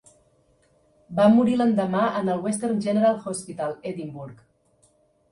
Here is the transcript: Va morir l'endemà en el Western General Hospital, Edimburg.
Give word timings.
Va 1.17 1.25
morir 1.33 1.57
l'endemà 1.59 2.01
en 2.21 2.31
el 2.35 2.41
Western 2.45 2.79
General 2.85 3.19
Hospital, 3.33 3.75
Edimburg. 3.91 4.41